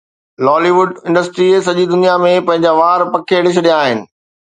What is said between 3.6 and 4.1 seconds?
آهن